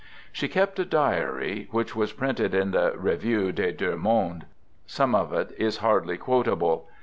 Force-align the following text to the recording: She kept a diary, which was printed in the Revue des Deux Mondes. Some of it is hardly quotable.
She 0.31 0.47
kept 0.47 0.79
a 0.79 0.83
diary, 0.85 1.67
which 1.69 1.95
was 1.95 2.11
printed 2.11 2.55
in 2.55 2.71
the 2.71 2.95
Revue 2.97 3.51
des 3.51 3.71
Deux 3.71 3.95
Mondes. 3.97 4.45
Some 4.87 5.13
of 5.13 5.31
it 5.31 5.51
is 5.59 5.77
hardly 5.77 6.17
quotable. 6.17 6.89